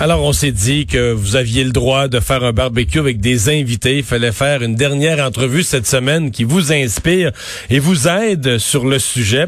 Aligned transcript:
Alors, 0.00 0.22
on 0.22 0.32
s'est 0.32 0.52
dit 0.52 0.86
que 0.86 1.10
vous 1.10 1.34
aviez 1.34 1.64
le 1.64 1.72
droit 1.72 2.06
de 2.06 2.20
faire 2.20 2.44
un 2.44 2.52
barbecue 2.52 3.00
avec 3.00 3.18
des 3.18 3.48
invités. 3.48 3.98
Il 3.98 4.04
fallait 4.04 4.30
faire 4.30 4.62
une 4.62 4.76
dernière 4.76 5.18
entrevue 5.26 5.64
cette 5.64 5.88
semaine 5.88 6.30
qui 6.30 6.44
vous 6.44 6.72
inspire 6.72 7.32
et 7.68 7.80
vous 7.80 8.06
aide 8.06 8.58
sur 8.58 8.86
le 8.86 9.00
sujet. 9.00 9.46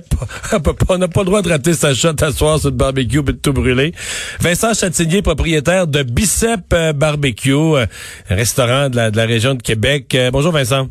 on 0.89 0.99
n'a 0.99 1.07
pas 1.07 1.21
le 1.21 1.27
droit 1.27 1.43
de 1.43 1.49
rater 1.49 1.73
sa 1.75 1.95
shot 1.95 2.21
à 2.21 2.33
soir 2.33 2.59
sur 2.59 2.71
le 2.71 2.75
barbecue 2.75 3.21
et 3.21 3.23
de 3.23 3.31
tout 3.31 3.53
brûler. 3.53 3.95
Vincent 4.41 4.75
Châtignier, 4.75 5.23
propriétaire 5.23 5.87
de 5.87 6.03
Bicep 6.03 6.63
euh, 6.73 6.93
Barbecue, 6.93 7.53
euh, 7.53 7.87
restaurant 8.29 8.89
de 8.89 8.97
la, 8.97 9.27
région 9.27 9.55
de 9.55 9.63
Québec. 9.63 10.13
Euh, 10.17 10.33
bonjour 10.33 10.51
Vincent. 10.51 10.89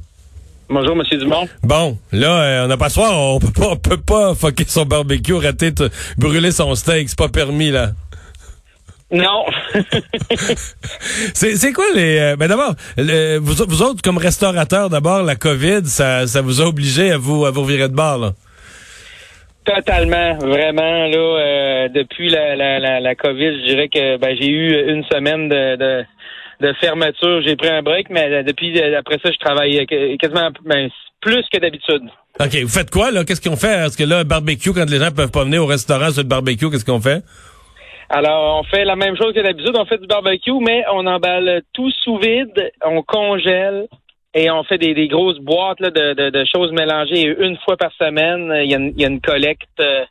Bonjour, 0.70 0.96
Monsieur 0.96 1.18
Dumont. 1.18 1.50
Bon, 1.64 1.98
là, 2.14 2.64
on 2.64 2.68
n'a 2.68 2.78
pas 2.78 2.89
soir, 2.89 3.12
on 3.14 3.39
peut 3.39 3.52
pas, 3.52 3.71
on 3.71 3.76
peut 3.76 3.98
pas 3.98 4.36
fucker 4.36 4.64
son 4.68 4.86
barbecue, 4.86 5.34
rater, 5.34 5.73
brûler 6.18 6.52
son 6.52 6.76
steak, 6.76 7.10
c'est 7.10 7.18
pas 7.18 7.28
permis, 7.28 7.71
là. 7.71 7.91
Non. 9.12 9.46
c'est 11.33 11.74
quoi 11.74 11.86
les... 11.96 12.20
Euh, 12.20 12.36
ben 12.36 12.47
d'abord, 12.47 12.75
vous, 12.97 13.66
vous 13.68 13.82
autres, 13.82 14.02
comme 14.04 14.18
restaurateur, 14.18 14.89
d'abord, 14.89 15.24
la 15.24 15.36
COVID, 15.36 15.86
ça, 15.86 16.28
ça 16.28 16.42
vous 16.42 16.61
a 16.61 16.66
obligé 16.66 17.11
à 17.11 17.18
vous, 17.18 17.46
à 17.46 17.52
vous 17.52 17.66
virer 17.66 17.89
de 17.89 17.96
bord, 17.96 18.19
là? 18.19 18.33
Totalement, 19.66 20.36
vraiment 20.38 21.06
là. 21.06 21.18
Euh, 21.18 21.89
depuis 21.89 22.30
la, 22.30 22.56
la, 22.56 23.00
la, 23.00 23.16
COVID, 23.16 23.60
je 23.60 23.66
dirais 23.66 23.88
que 23.88 24.18
ben, 24.18 24.36
j'ai 24.39 24.47
eu 24.47 24.89
une 24.89 25.04
semaine 25.06 25.47
de, 25.47 25.75
de, 26.60 26.74
fermeture. 26.82 27.41
J'ai 27.46 27.55
pris 27.55 27.69
un 27.69 27.83
break, 27.83 28.10
mais 28.10 28.44
depuis 28.44 28.82
après 28.94 29.19
ça, 29.24 29.32
je 29.32 29.38
travaille 29.38 29.86
quasiment 30.18 30.50
ben, 30.66 30.89
plus 31.21 31.46
que 31.52 31.60
d'habitude. 31.60 32.02
OK. 32.39 32.55
Vous 32.64 32.69
faites 32.69 32.89
quoi, 32.89 33.11
là? 33.11 33.23
Qu'est-ce 33.23 33.47
qu'on 33.47 33.58
fait? 33.58 33.86
Est-ce 33.86 33.97
que 33.97 34.03
là, 34.03 34.23
barbecue, 34.23 34.73
quand 34.73 34.89
les 34.89 34.97
gens 34.97 35.11
peuvent 35.11 35.31
pas 35.31 35.44
venir 35.44 35.61
au 35.61 35.67
restaurant 35.67 36.09
sur 36.09 36.23
le 36.23 36.28
barbecue, 36.28 36.72
qu'est-ce 36.72 36.86
qu'on 36.86 37.02
fait? 37.02 37.22
Alors, 38.09 38.59
on 38.59 38.63
fait 38.63 38.86
la 38.86 38.95
même 38.95 39.16
chose 39.16 39.33
que 39.33 39.41
d'habitude. 39.41 39.75
On 39.75 39.86
fait 39.86 39.99
du 39.99 40.08
barbecue, 40.08 40.59
mais 40.61 40.83
on 40.91 41.05
emballe 41.05 41.61
tout 41.73 41.91
sous 42.03 42.17
vide, 42.17 42.72
on 42.83 43.03
congèle 43.03 43.88
et 44.33 44.49
on 44.49 44.63
fait 44.63 44.77
des, 44.77 45.07
grosses 45.07 45.39
boîtes 45.39 45.79
de, 45.79 46.43
choses 46.51 46.71
mélangées. 46.71 47.35
une 47.39 47.57
fois 47.63 47.77
par 47.77 47.91
semaine, 47.93 48.51
il 48.63 48.71
y 48.71 49.03
a 49.03 49.07
une, 49.07 49.21
collecte 49.21 49.79
euh, 49.79 50.05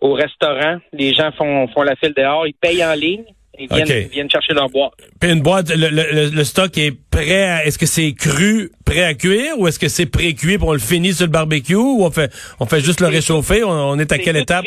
au 0.00 0.12
restaurant. 0.12 0.78
Les 0.92 1.14
gens 1.14 1.30
font, 1.32 1.68
font 1.68 1.82
la 1.82 1.96
file 1.96 2.14
dehors, 2.16 2.46
ils 2.46 2.54
payent 2.54 2.84
en 2.84 2.94
ligne. 2.94 3.24
Ils 3.58 3.68
viennent, 4.10 4.30
chercher 4.30 4.54
leur 4.54 4.70
boîte. 4.70 4.92
Puis 5.20 5.30
une 5.30 5.42
boîte, 5.42 5.70
le, 5.76 6.44
stock 6.44 6.76
est 6.78 6.92
prêt 7.10 7.44
à, 7.44 7.66
est-ce 7.66 7.78
que 7.78 7.84
c'est 7.84 8.14
cru, 8.14 8.70
prêt 8.86 9.04
à 9.04 9.12
cuire, 9.12 9.58
ou 9.58 9.68
est-ce 9.68 9.78
que 9.78 9.88
c'est 9.88 10.06
pré-cuit 10.06 10.56
pour 10.56 10.68
on 10.68 10.72
le 10.72 10.78
finit 10.78 11.12
sur 11.12 11.26
le 11.26 11.32
barbecue, 11.32 11.74
ou 11.74 12.02
on 12.02 12.10
fait, 12.10 12.32
on 12.60 12.66
fait 12.66 12.80
juste 12.80 13.00
le 13.02 13.08
réchauffer, 13.08 13.62
on, 13.62 13.98
est 13.98 14.10
à 14.10 14.18
quelle 14.18 14.38
étape? 14.38 14.64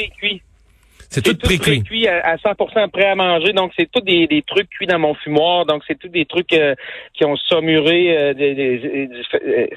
C'est 1.15 1.21
tout, 1.21 1.37
cuit 1.37 2.09
à, 2.09 2.35
100% 2.35 2.89
prêt 2.89 3.05
à 3.05 3.15
manger. 3.15 3.53
Donc, 3.53 3.71
c'est 3.79 3.89
tout 3.89 4.01
des, 4.01 4.43
trucs 4.45 4.69
cuits 4.69 4.85
dans 4.85 4.99
mon 4.99 5.13
fumoir. 5.13 5.65
Donc, 5.65 5.81
c'est 5.87 5.97
tout 5.97 6.09
des 6.09 6.25
trucs 6.25 6.51
euh, 6.51 6.75
qui 7.13 7.23
ont 7.23 7.37
saumuré 7.37 8.17
euh, 8.17 8.33
euh, 8.37 9.67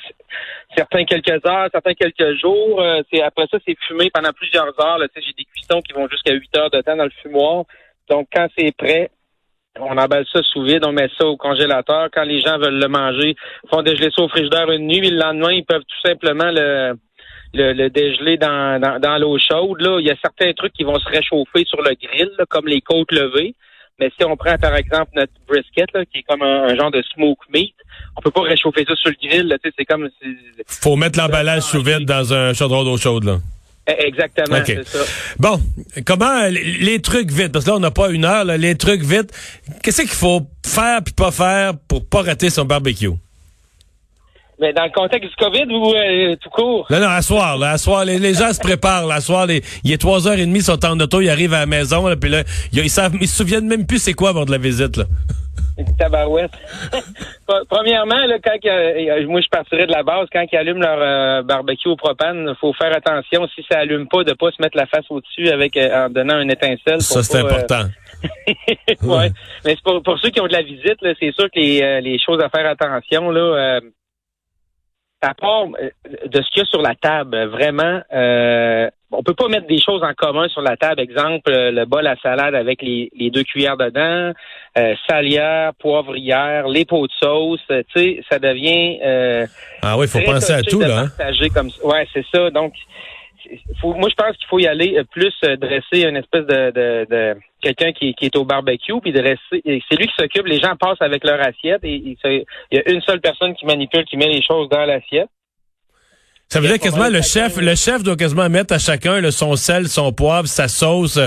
certains 0.76 1.04
quelques 1.04 1.46
heures, 1.46 1.68
certains 1.72 1.94
quelques 1.94 2.40
jours. 2.40 2.82
c'est 3.12 3.22
Après 3.22 3.46
ça, 3.52 3.58
c'est 3.64 3.76
fumé 3.86 4.10
pendant 4.12 4.32
plusieurs 4.32 4.66
heures. 4.84 4.98
J'ai 5.14 5.32
des 5.38 5.44
cuissons 5.44 5.80
qui 5.80 5.92
vont 5.92 6.08
jusqu'à 6.08 6.34
8 6.34 6.56
heures 6.56 6.70
de 6.70 6.80
temps 6.80 6.96
dans 6.96 7.04
le 7.04 7.12
fumoir. 7.22 7.66
Donc, 8.10 8.26
quand 8.34 8.48
c'est 8.58 8.76
prêt, 8.76 9.08
on 9.78 9.96
emballe 9.96 10.26
ça 10.32 10.42
sous 10.42 10.64
vide, 10.64 10.84
on 10.84 10.92
met 10.92 11.08
ça 11.16 11.24
au 11.24 11.36
congélateur. 11.36 12.08
Quand 12.12 12.24
les 12.24 12.40
gens 12.40 12.58
veulent 12.58 12.80
le 12.80 12.88
manger, 12.88 13.36
ils 13.62 13.68
font 13.70 13.82
dégeler 13.82 14.08
ça 14.10 14.24
au 14.24 14.28
frigidaire 14.28 14.72
une 14.72 14.88
nuit. 14.88 15.08
le 15.08 15.18
lendemain, 15.18 15.52
ils 15.52 15.64
peuvent 15.64 15.84
tout 15.86 16.08
simplement 16.08 16.50
le 16.50 16.94
le, 17.54 17.88
dégelé 17.88 18.36
dans, 18.36 18.80
dans, 19.00 19.18
l'eau 19.18 19.38
chaude. 19.38 19.80
Là. 19.80 19.98
Il 20.00 20.06
y 20.06 20.10
a 20.10 20.16
certains 20.22 20.52
trucs 20.52 20.72
qui 20.72 20.84
vont 20.84 20.98
se 20.98 21.08
réchauffer 21.08 21.64
sur 21.64 21.80
le 21.82 21.94
grill, 21.94 22.30
comme 22.48 22.66
les 22.66 22.80
côtes 22.80 23.12
levées. 23.12 23.54
Mais 23.98 24.10
si 24.16 24.24
on 24.24 24.36
prend 24.36 24.56
par 24.58 24.76
exemple 24.76 25.10
notre 25.16 25.32
brisket, 25.48 25.92
là, 25.92 26.04
qui 26.04 26.18
est 26.18 26.22
comme 26.22 26.42
un, 26.42 26.74
genre 26.76 26.90
de 26.90 27.02
smoke 27.14 27.44
meat, 27.52 27.74
on 28.16 28.20
peut 28.20 28.30
pas 28.30 28.42
réchauffer 28.42 28.84
ça 28.86 28.94
sur 28.94 29.10
le 29.10 29.16
grill. 29.20 29.56
C'est 29.76 29.84
comme 29.84 30.08
faut 30.66 30.96
mettre 30.96 31.18
l'emballage 31.18 31.62
sous 31.62 31.82
vide 31.82 32.04
dans 32.04 32.32
un 32.32 32.52
chaudron 32.52 32.84
d'eau 32.84 32.96
chaude. 32.96 33.24
Là. 33.24 33.38
Eh, 33.88 34.06
exactement, 34.06 34.58
c'est 34.64 34.86
ça. 34.86 34.98
Bon, 35.38 35.58
comment 36.04 36.46
les, 36.50 37.00
trucs 37.00 37.30
vite, 37.30 37.52
parce 37.52 37.64
que 37.64 37.70
là 37.70 37.76
on 37.76 37.80
n'a 37.80 37.90
pas 37.90 38.10
une 38.10 38.24
heure, 38.24 38.44
les 38.44 38.76
trucs 38.76 39.02
vite. 39.02 39.32
Qu'est-ce 39.82 40.02
qu'il 40.02 40.10
faut 40.10 40.42
faire 40.64 41.02
puis 41.02 41.14
pas 41.14 41.30
faire 41.30 41.72
pour 41.88 42.06
pas 42.06 42.22
rater 42.22 42.50
son 42.50 42.66
barbecue? 42.66 43.08
Mais 44.60 44.72
dans 44.72 44.84
le 44.84 44.90
contexte 44.90 45.30
du 45.30 45.36
COVID 45.36 45.72
ou 45.72 45.94
euh, 45.94 46.36
tout 46.42 46.50
court? 46.50 46.86
Non, 46.90 46.98
non, 46.98 47.08
à 47.08 47.22
soir, 47.22 47.56
là, 47.56 47.72
à 47.72 47.78
soir, 47.78 48.04
les, 48.04 48.34
gens 48.34 48.52
se 48.52 48.58
préparent, 48.58 49.06
là, 49.06 49.16
à 49.16 49.20
soir, 49.20 49.46
les, 49.46 49.62
il 49.84 49.92
est 49.92 49.98
trois 49.98 50.26
heures 50.26 50.38
et 50.38 50.46
demie, 50.46 50.58
ils 50.58 50.64
sont 50.64 50.84
en 50.84 50.98
auto, 50.98 51.20
ils 51.20 51.30
arrivent 51.30 51.54
à 51.54 51.60
la 51.60 51.66
maison, 51.66 52.08
là, 52.08 52.16
puis 52.16 52.28
là, 52.28 52.42
ils, 52.72 52.90
savent, 52.90 53.14
ils 53.20 53.28
se 53.28 53.36
souviennent 53.36 53.68
même 53.68 53.86
plus 53.86 53.98
c'est 53.98 54.14
quoi 54.14 54.30
avant 54.30 54.44
de 54.44 54.50
la 54.50 54.58
visite, 54.58 54.96
là. 54.96 55.04
Tabarouette. 55.96 56.50
Premièrement, 57.68 58.26
là, 58.26 58.38
quand 58.42 58.56
moi 59.28 59.40
je 59.40 59.48
partirais 59.48 59.86
de 59.86 59.92
la 59.92 60.02
base, 60.02 60.26
quand 60.32 60.44
ils 60.52 60.56
allument 60.56 60.80
leur 60.80 60.98
euh, 61.00 61.42
barbecue 61.42 61.88
au 61.88 61.94
propane, 61.94 62.52
faut 62.60 62.72
faire 62.72 62.92
attention 62.96 63.46
si 63.54 63.64
ça 63.70 63.78
allume 63.78 64.08
pas 64.08 64.24
de 64.24 64.32
pas 64.32 64.50
se 64.50 64.60
mettre 64.60 64.76
la 64.76 64.86
face 64.86 65.04
au-dessus 65.08 65.48
avec 65.50 65.76
euh, 65.76 66.06
en 66.06 66.10
donnant 66.10 66.40
une 66.40 66.50
étincelle. 66.50 67.00
Ça 67.00 67.22
c'est 67.22 67.38
important. 67.38 67.84
ouais. 69.02 69.30
Mais 69.64 69.76
pour, 69.84 70.02
pour 70.02 70.18
ceux 70.18 70.30
qui 70.30 70.40
ont 70.40 70.48
de 70.48 70.52
la 70.52 70.62
visite, 70.62 70.98
c'est 71.00 71.32
sûr 71.32 71.48
que 71.48 71.60
les, 71.60 72.00
les 72.00 72.18
choses 72.18 72.42
à 72.42 72.48
faire 72.48 72.68
attention 72.68 73.30
là 73.30 73.80
à 75.20 75.34
part 75.34 75.64
euh, 75.64 75.90
de 76.26 76.42
ce 76.42 76.50
qu'il 76.50 76.58
y 76.58 76.62
a 76.62 76.64
sur 76.66 76.82
la 76.82 76.94
table, 76.94 77.36
vraiment, 77.46 78.00
euh, 78.12 78.88
on 79.10 79.22
peut 79.22 79.34
pas 79.34 79.48
mettre 79.48 79.66
des 79.66 79.80
choses 79.80 80.02
en 80.02 80.12
commun 80.14 80.48
sur 80.48 80.60
la 80.60 80.76
table. 80.76 81.00
Exemple, 81.00 81.50
euh, 81.50 81.70
le 81.70 81.84
bol 81.86 82.06
à 82.06 82.16
salade 82.16 82.54
avec 82.54 82.82
les, 82.82 83.10
deux 83.32 83.42
cuillères 83.42 83.76
dedans, 83.76 84.32
euh, 84.76 84.94
salière, 85.08 85.72
poivrière, 85.74 86.68
les 86.68 86.84
pots 86.84 87.06
de 87.06 87.12
sauce. 87.18 87.60
Tu 87.68 87.84
sais, 87.94 88.20
ça 88.30 88.38
devient. 88.38 88.98
Euh, 89.02 89.46
ah 89.82 89.96
oui, 89.96 90.06
il 90.06 90.08
faut 90.08 90.30
penser 90.30 90.52
à 90.52 90.62
tout 90.62 90.80
là. 90.80 91.06
Hein? 91.18 91.48
Comme, 91.54 91.70
ouais, 91.84 92.06
c'est 92.12 92.24
ça. 92.32 92.50
Donc, 92.50 92.74
faut, 93.80 93.94
moi, 93.94 94.08
je 94.08 94.14
pense 94.14 94.36
qu'il 94.36 94.46
faut 94.48 94.58
y 94.58 94.66
aller 94.66 95.00
plus 95.10 95.34
dresser 95.42 96.04
une 96.04 96.16
espèce 96.16 96.46
de, 96.46 96.70
de, 96.70 97.36
quelqu'un 97.60 97.92
qui, 97.92 98.14
qui, 98.14 98.26
est 98.26 98.36
au 98.36 98.44
barbecue, 98.44 99.00
puis 99.00 99.12
dresser. 99.12 99.38
C'est 99.52 99.96
lui 99.96 100.06
qui 100.06 100.14
s'occupe. 100.18 100.46
Les 100.46 100.60
gens 100.60 100.76
passent 100.76 101.00
avec 101.00 101.24
leur 101.24 101.40
assiette 101.40 101.80
et 101.82 101.94
il 101.94 102.44
y 102.72 102.78
a 102.78 102.90
une 102.90 103.00
seule 103.02 103.20
personne 103.20 103.54
qui 103.54 103.66
manipule, 103.66 104.04
qui 104.04 104.16
met 104.16 104.28
les 104.28 104.42
choses 104.42 104.68
dans 104.68 104.84
l'assiette. 104.84 105.28
Ça 106.50 106.60
veut 106.60 106.68
dire 106.68 106.78
quasiment 106.78 107.10
le 107.10 107.20
chef, 107.20 107.58
le 107.58 107.74
chef 107.74 108.02
doit 108.02 108.16
quasiment 108.16 108.48
mettre 108.48 108.72
à 108.72 108.78
chacun 108.78 109.30
son 109.30 109.54
sel, 109.54 109.86
son 109.86 110.12
poivre, 110.12 110.48
sa 110.48 110.66
sauce. 110.66 111.20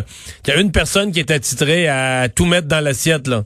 Il 0.48 0.50
y 0.50 0.58
a 0.58 0.60
une 0.60 0.72
personne 0.72 1.12
qui 1.12 1.20
est 1.20 1.30
attitrée 1.30 1.88
à 1.88 2.28
tout 2.28 2.46
mettre 2.46 2.68
dans 2.68 2.84
l'assiette 2.84 3.28
là. 3.28 3.44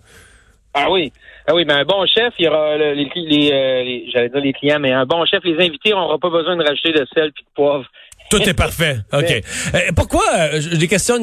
Ah 0.74 0.90
oui. 0.90 1.12
Ah 1.48 1.54
oui, 1.54 1.64
mais 1.66 1.74
un 1.74 1.86
bon 1.86 2.06
chef, 2.06 2.34
il 2.40 2.46
y 2.46 2.48
aura 2.48 2.76
les, 2.78 2.96
les, 3.16 3.52
euh, 3.52 4.10
j'allais 4.12 4.30
dire 4.30 4.42
les 4.42 4.54
clients, 4.54 4.80
mais 4.80 4.92
un 4.92 5.06
bon 5.06 5.24
chef, 5.26 5.44
les 5.44 5.64
invités 5.64 5.92
n'auront 5.92 6.18
pas 6.18 6.30
besoin 6.30 6.56
de 6.56 6.64
rajouter 6.64 6.92
de 6.92 7.06
sel 7.14 7.32
puis 7.34 7.44
de 7.44 7.50
poivre. 7.54 7.86
Tout 8.30 8.42
est 8.42 8.54
parfait. 8.54 8.98
OK. 9.14 9.32
Euh, 9.32 9.80
pourquoi, 9.96 10.24
euh, 10.36 10.78
des 10.78 10.88
questions 10.88 11.16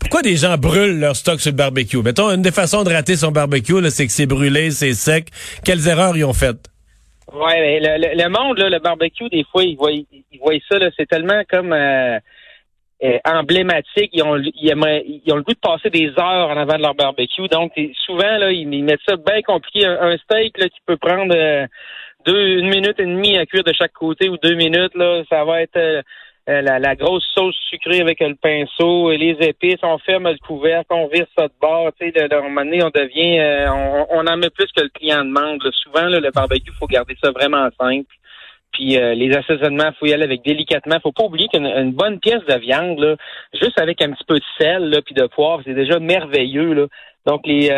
pourquoi 0.00 0.22
des 0.22 0.36
gens 0.36 0.56
brûlent 0.56 0.98
leur 0.98 1.16
stock 1.16 1.40
sur 1.40 1.50
le 1.50 1.56
barbecue? 1.56 2.02
Mettons, 2.02 2.30
une 2.30 2.42
des 2.42 2.52
façons 2.52 2.82
de 2.84 2.90
rater 2.90 3.16
son 3.16 3.30
barbecue, 3.30 3.74
c'est 3.90 4.06
que 4.06 4.12
c'est 4.12 4.26
brûlé, 4.26 4.70
c'est 4.70 4.94
sec. 4.94 5.28
Quelles 5.64 5.86
erreurs 5.88 6.16
ils 6.16 6.24
ont 6.24 6.32
faites? 6.32 6.70
Ouais, 7.32 7.80
le, 7.80 8.22
le, 8.22 8.28
monde, 8.28 8.58
là, 8.58 8.70
le 8.70 8.78
barbecue, 8.78 9.28
des 9.28 9.44
fois, 9.50 9.64
ils 9.64 9.76
voient, 9.76 9.90
ils 9.92 10.38
voient 10.40 10.54
ça, 10.70 10.78
là, 10.78 10.90
c'est 10.96 11.08
tellement 11.08 11.42
comme 11.50 11.72
euh, 11.72 12.18
euh, 13.02 13.18
emblématique. 13.24 14.10
Ils 14.12 14.22
ont, 14.22 14.36
ils, 14.36 14.52
ils, 14.54 15.32
ont 15.32 15.36
le 15.36 15.42
goût 15.42 15.52
de 15.52 15.58
passer 15.58 15.90
des 15.90 16.08
heures 16.18 16.48
en 16.48 16.56
avant 16.56 16.76
de 16.76 16.82
leur 16.82 16.94
barbecue. 16.94 17.48
Donc, 17.48 17.72
souvent, 18.06 18.38
là, 18.38 18.52
ils, 18.52 18.84
mettent 18.84 19.00
ça 19.06 19.16
bien 19.16 19.42
compliqué. 19.42 19.84
Un, 19.86 20.16
steak 20.18 20.56
là, 20.58 20.68
qui 20.68 20.78
peut 20.86 20.96
prendre 20.96 21.34
euh, 21.36 21.66
deux, 22.24 22.58
une 22.58 22.68
minute 22.68 22.98
et 22.98 23.04
demie 23.04 23.36
à 23.36 23.44
cuire 23.44 23.64
de 23.64 23.72
chaque 23.72 23.92
côté 23.92 24.28
ou 24.28 24.36
deux 24.38 24.54
minutes, 24.54 24.94
là, 24.94 25.22
ça 25.28 25.44
va 25.44 25.62
être 25.62 26.02
euh, 26.48 26.62
la, 26.62 26.94
grosse 26.94 27.26
sauce 27.34 27.56
sucrée 27.68 28.00
avec 28.00 28.20
le 28.20 28.36
pinceau, 28.36 29.10
et 29.10 29.18
les 29.18 29.36
épices, 29.40 29.80
on 29.82 29.98
ferme 29.98 30.28
le 30.28 30.38
couvercle, 30.38 30.86
on 30.90 31.08
vire 31.08 31.26
ça 31.36 31.48
de 31.48 31.52
bord. 31.60 31.90
Tu 32.00 32.12
sais, 32.12 32.32
à 32.32 32.38
un 32.38 32.42
moment 32.42 32.60
on 32.60 32.90
devient, 32.90 33.40
euh, 33.40 34.06
on, 34.10 34.26
en 34.26 34.36
met 34.36 34.50
plus 34.50 34.70
que 34.76 34.82
le 34.82 34.88
client 34.90 35.24
demande. 35.24 35.60
Souvent, 35.82 36.06
le 36.06 36.30
barbecue, 36.30 36.70
faut 36.78 36.86
garder 36.86 37.16
ça 37.20 37.32
vraiment 37.32 37.68
simple. 37.80 38.14
Puis 38.72 38.96
euh, 38.96 39.14
les 39.14 39.34
assaisonnements, 39.34 39.90
faut 39.98 40.06
y 40.06 40.12
aller 40.12 40.22
avec 40.22 40.44
délicatement. 40.44 41.00
Faut 41.02 41.10
pas 41.10 41.24
oublier 41.24 41.48
qu'une 41.48 41.92
bonne 41.92 42.20
pièce 42.20 42.44
de 42.48 42.58
viande, 42.60 43.00
là, 43.00 43.16
juste 43.60 43.80
avec 43.80 44.00
un 44.00 44.12
petit 44.12 44.24
peu 44.24 44.38
de 44.38 44.44
sel, 44.56 44.90
là, 44.90 45.02
puis 45.02 45.14
de 45.14 45.26
poivre, 45.26 45.62
c'est 45.64 45.74
déjà 45.74 45.98
merveilleux. 45.98 46.74
Là. 46.74 46.86
Donc 47.26 47.44
les 47.46 47.70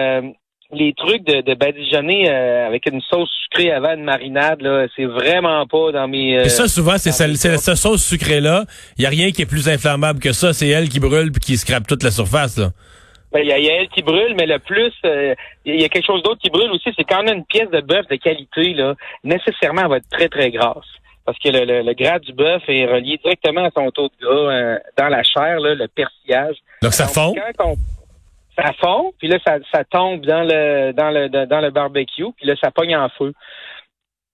les 0.73 0.93
trucs 0.95 1.25
de, 1.25 1.41
de 1.41 1.55
badigeonner 1.55 2.31
euh, 2.31 2.67
avec 2.67 2.87
une 2.87 3.01
sauce 3.01 3.31
sucrée 3.45 3.73
avant 3.73 3.95
une 3.95 4.05
marinade, 4.05 4.61
là, 4.61 4.87
c'est 4.95 5.07
vraiment 5.07 5.67
pas 5.67 5.93
dans 5.93 6.09
mes. 6.09 6.35
et 6.35 6.49
ça, 6.49 6.69
souvent, 6.69 6.99
c'est 6.99 7.13
cette 7.13 7.77
sauce 7.77 8.05
sucrée-là. 8.05 8.65
Il 8.99 9.05
y 9.05 9.07
a 9.07 9.11
rien 9.11 9.31
qui 9.31 9.43
est 9.43 9.47
plus 9.47 9.69
inflammable 9.69 10.21
que 10.21 10.33
ça. 10.33 10.53
C'est 10.53 10.69
elle 10.69 10.89
qui 10.89 11.01
brûle 11.01 11.33
puis 11.33 11.41
qui 11.41 11.57
scrape 11.57 11.87
toute 11.87 12.03
la 12.03 12.11
surface. 12.11 12.59
Là. 12.59 12.71
Ben, 13.33 13.41
il 13.41 13.49
y, 13.49 13.53
a 13.53 13.75
elle 13.75 13.89
qui 13.89 14.03
brûle, 14.03 14.35
mais 14.37 14.47
le 14.47 14.59
plus, 14.59 14.93
euh, 15.05 15.35
il 15.67 15.81
y 15.81 15.85
a 15.85 15.89
quelque 15.91 16.07
chose 16.07 16.23
d'autre 16.23 16.41
qui 16.41 16.49
brûle 16.49 16.71
aussi, 16.71 16.91
c'est 16.97 17.05
quand 17.05 17.23
on 17.25 17.27
a 17.29 17.33
une 17.33 17.45
pièce 17.45 17.69
de 17.71 17.81
bœuf 17.83 18.07
de 18.09 18.17
qualité, 18.17 18.73
là, 18.73 18.95
nécessairement, 19.23 19.83
elle 19.83 19.89
va 19.89 19.97
être 19.99 20.09
très, 20.11 20.29
très 20.29 20.51
grasse. 20.51 20.87
Parce 21.27 21.39
que 21.39 21.51
le, 21.51 21.83
le, 21.83 21.93
gras 21.93 22.19
du 22.21 22.33
bœuf 22.33 22.63
est 22.69 22.87
relié 22.87 23.21
directement 23.23 23.67
à 23.67 23.71
son 23.77 23.91
taux 23.91 24.09
de 24.09 24.25
gras 24.25 24.51
euh, 24.51 24.79
dans 24.97 25.09
la 25.09 25.23
chair, 25.23 25.61
là, 25.61 25.75
le 25.75 25.89
persillage. 25.89 26.57
Donc, 26.81 26.95
ça 26.95 27.07
fond? 27.07 27.35
Ça 28.59 28.73
fond, 28.75 29.13
puis 29.19 29.29
là, 29.29 29.39
ça, 29.47 29.59
ça 29.73 29.85
tombe 29.85 30.25
dans 30.27 30.43
le 30.43 30.93
dans 30.93 31.11
le 31.11 31.29
dans 31.29 31.61
le 31.61 31.71
barbecue, 31.71 32.33
puis 32.37 32.47
là, 32.47 32.55
ça 32.61 32.71
pogne 32.71 32.97
en 32.97 33.09
feu. 33.11 33.33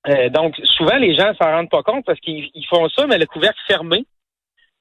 Euh, 0.09 0.29
donc, 0.29 0.55
souvent, 0.65 0.97
les 0.97 1.15
gens 1.15 1.33
s'en 1.41 1.51
rendent 1.51 1.71
pas 1.71 1.83
compte 1.83 2.05
parce 2.05 2.21
qu'ils 2.21 2.67
font 2.69 2.89
ça, 2.89 3.07
mais 3.07 3.19
le 3.19 3.27
couvercle 3.27 3.59
fermé. 3.67 4.05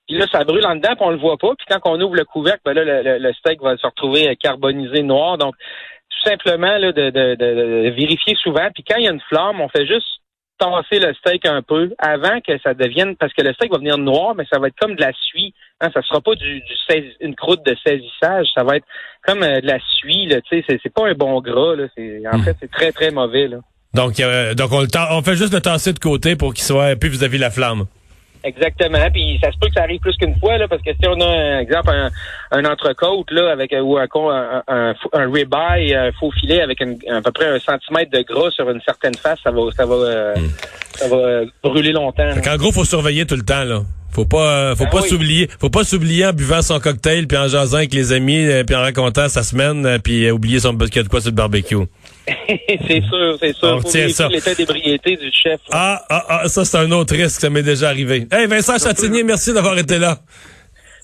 Puis 0.07 0.17
là, 0.17 0.25
ça 0.29 0.43
brûle 0.43 0.65
en 0.65 0.75
dedans, 0.75 0.95
puis 0.95 1.05
on 1.05 1.11
le 1.11 1.17
voit 1.17 1.37
pas. 1.37 1.55
Puis 1.57 1.65
quand 1.69 1.79
on 1.85 2.01
ouvre 2.01 2.15
le 2.15 2.25
couvercle, 2.25 2.61
ben 2.65 2.73
là, 2.73 2.83
le, 2.83 3.19
le, 3.19 3.33
steak 3.33 3.61
va 3.61 3.77
se 3.77 3.87
retrouver 3.87 4.35
carbonisé 4.35 5.01
noir. 5.01 5.37
Donc, 5.37 5.55
tout 6.09 6.29
simplement, 6.29 6.77
là, 6.77 6.91
de, 6.91 7.09
de, 7.09 7.35
de, 7.35 7.89
vérifier 7.91 8.35
souvent. 8.35 8.69
Puis 8.73 8.83
quand 8.83 8.97
il 8.97 9.05
y 9.05 9.07
a 9.07 9.11
une 9.11 9.21
flamme, 9.21 9.61
on 9.61 9.69
fait 9.69 9.85
juste 9.85 10.22
tasser 10.63 10.99
le 10.99 11.13
steak 11.15 11.45
un 11.45 11.61
peu 11.61 11.91
avant 11.97 12.39
que 12.41 12.57
ça 12.63 12.73
devienne, 12.73 13.15
parce 13.15 13.33
que 13.33 13.41
le 13.41 13.53
steak 13.53 13.71
va 13.71 13.77
venir 13.77 13.97
noir, 13.97 14.35
mais 14.35 14.45
ça 14.51 14.59
va 14.59 14.67
être 14.67 14.79
comme 14.79 14.95
de 14.95 15.01
la 15.01 15.11
suie. 15.13 15.53
Hein, 15.81 15.89
ça 15.93 16.01
sera 16.01 16.21
pas 16.21 16.35
du, 16.35 16.61
du 16.61 16.73
une 17.19 17.35
croûte 17.35 17.65
de 17.65 17.75
saisissage, 17.85 18.47
ça 18.55 18.63
va 18.63 18.77
être 18.77 18.85
comme 19.25 19.43
euh, 19.43 19.61
de 19.61 19.67
la 19.67 19.79
suie. 19.97 20.27
Là, 20.27 20.37
c'est, 20.49 20.63
c'est 20.67 20.93
pas 20.93 21.07
un 21.07 21.13
bon 21.13 21.41
gras. 21.41 21.75
Là, 21.75 21.87
c'est, 21.95 22.21
en 22.31 22.37
hmm. 22.37 22.43
fait, 22.43 22.55
c'est 22.61 22.71
très, 22.71 22.91
très 22.91 23.11
mauvais. 23.11 23.47
Là. 23.47 23.57
Donc, 23.93 24.19
euh, 24.19 24.53
donc 24.53 24.71
on, 24.71 24.85
on 25.11 25.21
fait 25.21 25.35
juste 25.35 25.53
le 25.53 25.61
tasser 25.61 25.93
de 25.93 25.99
côté 25.99 26.35
pour 26.35 26.53
qu'il 26.53 26.63
soit, 26.63 26.95
puis 26.95 27.09
vous 27.09 27.23
avez 27.23 27.37
la 27.37 27.51
flamme. 27.51 27.85
Exactement. 28.43 29.09
Puis 29.11 29.39
ça 29.41 29.51
se 29.51 29.57
peut 29.57 29.67
que 29.67 29.73
ça 29.73 29.83
arrive 29.83 29.99
plus 29.99 30.15
qu'une 30.17 30.37
fois, 30.37 30.57
là, 30.57 30.67
parce 30.67 30.81
que 30.81 30.91
si 30.91 31.07
on 31.07 31.19
a, 31.21 31.25
un 31.25 31.59
exemple, 31.59 31.89
un, 31.89 32.09
un 32.51 32.65
entrecôte, 32.65 33.31
là, 33.31 33.51
avec 33.51 33.73
ou 33.81 33.97
un, 33.97 34.07
un, 34.11 34.63
un, 34.67 34.93
un 35.13 35.31
ribeye, 35.31 35.95
un 35.95 36.11
faux 36.11 36.31
filet 36.31 36.61
avec 36.61 36.81
à 36.81 37.21
peu 37.21 37.31
près 37.31 37.47
un 37.47 37.59
centimètre 37.59 38.11
de 38.11 38.21
gras 38.21 38.51
sur 38.51 38.69
une 38.69 38.81
certaine 38.81 39.15
face, 39.15 39.39
ça 39.43 39.51
va 39.51 39.61
ça 39.75 39.85
va 39.85 39.95
euh, 39.95 40.35
hmm. 40.35 40.49
ça 40.95 41.07
va 41.07 41.41
brûler 41.63 41.91
longtemps. 41.91 42.29
En 42.29 42.57
gros, 42.57 42.71
faut 42.71 42.85
surveiller 42.85 43.25
tout 43.25 43.35
le 43.35 43.43
temps, 43.43 43.63
là. 43.63 43.81
Faut 44.13 44.25
pas, 44.25 44.49
euh, 44.49 44.75
faut 44.75 44.83
ben 44.83 44.91
pas 44.91 45.01
s'oublier, 45.01 45.49
faut 45.59 45.69
pas 45.69 45.83
s'oublier 45.83 46.25
en 46.27 46.33
buvant 46.33 46.61
son 46.61 46.79
cocktail 46.79 47.27
puis 47.27 47.37
en 47.37 47.47
jasant 47.47 47.77
avec 47.77 47.93
les 47.93 48.11
amis 48.11 48.45
euh, 48.45 48.63
puis 48.63 48.75
en 48.75 48.81
racontant 48.81 49.27
sa 49.27 49.41
semaine 49.41 49.99
puis 50.03 50.29
oublier 50.29 50.59
son 50.59 50.73
basket 50.73 51.05
de 51.05 51.09
quoi 51.09 51.19
sur 51.19 51.31
le 51.31 51.35
barbecue. 51.35 51.75
c'est 52.27 53.01
sûr, 53.09 53.37
c'est 53.39 53.55
sûr. 53.55 53.81
Faut 53.81 53.89
ça. 53.89 54.27
l'état 54.27 54.53
d'ébriété 54.53 55.17
du 55.17 55.31
chef. 55.31 55.59
Ah, 55.71 56.03
ah, 56.09 56.25
ah, 56.29 56.47
ça 56.47 56.63
c'est 56.63 56.77
un 56.77 56.91
autre 56.91 57.15
risque, 57.15 57.41
ça 57.41 57.49
m'est 57.49 57.63
déjà 57.63 57.89
arrivé. 57.89 58.27
Hey 58.31 58.45
Vincent 58.45 58.77
Chatinier, 58.77 59.23
merci 59.23 59.51
d'avoir 59.51 59.77
été 59.77 59.97
là. 59.97 60.19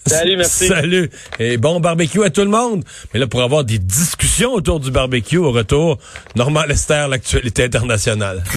Salut, 0.06 0.38
merci. 0.38 0.68
Salut. 0.68 1.10
Et 1.40 1.58
bon 1.58 1.80
barbecue 1.80 2.24
à 2.24 2.30
tout 2.30 2.42
le 2.42 2.48
monde. 2.48 2.84
Mais 3.14 3.20
là, 3.20 3.28
pour 3.28 3.42
avoir 3.42 3.64
des 3.64 3.80
discussions 3.80 4.54
autour 4.54 4.80
du 4.80 4.92
barbecue 4.92 5.38
au 5.38 5.52
retour, 5.52 5.98
Normand 6.36 6.64
Lester, 6.64 7.06
l'actualité 7.10 7.66
internationale. 7.66 8.44